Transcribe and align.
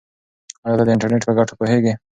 آیا 0.65 0.75
ته 0.79 0.83
د 0.85 0.89
انټرنیټ 0.95 1.23
په 1.25 1.33
ګټو 1.37 1.53
پوهېږې؟ 1.59 1.93